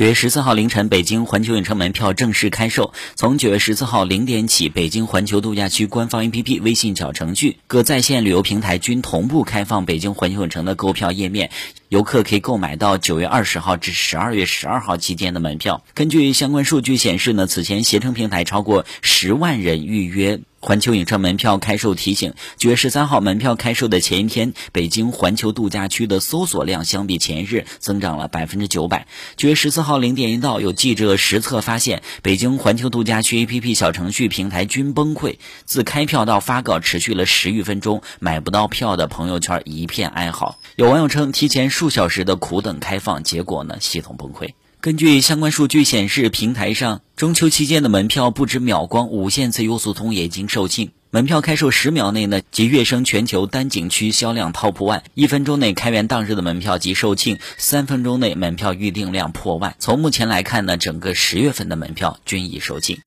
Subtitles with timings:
[0.00, 2.94] 九月十四号凌晨，北京环球影城门票正式开售。
[3.16, 11.50] 从九月十四号零点起，北京环球度假区官方 APP、微信小程序、各在线旅游平台均同步开放北京环球影城的购票页面，
[11.90, 15.82] 游客可以购买到九月二十号至十二月十二号期间的门票。
[15.92, 20.40] 根据相关数据显示呢，此前携程平台超过十万人预约。
[20.62, 29.06] 环球影城门票开售提醒：九月十三号门票开售的前一天，北京环球度假区的搜索量相比前日增长了百分之九百。
[29.38, 35.38] 九月十四号零点一到，有记者实测发现，北京环球度假区 APP 小程序平台均崩溃。
[35.64, 40.58] 自开票到发稿持续了十余分钟，买不到票的朋友圈一片哀嚎。
[40.76, 44.50] 有网友称，提前数小时的苦等开放，结果呢，系统崩溃。
[44.82, 50.90] 根据相关数据显示，平台上中秋期间的门票不止秒光，无限次优速通也已经售罄。
[51.10, 55.00] 门票开售十秒内呢，即跃升全球单景区销量 TOP ONE。
[55.14, 59.74] 一分钟内开园当日的门票即售罄，三分钟内门票预订量破万。
[59.78, 62.98] 从目前来看呢，整个十月份的门票均已售罄。